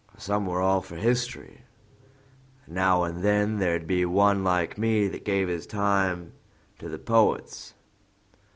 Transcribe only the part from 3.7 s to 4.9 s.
be one like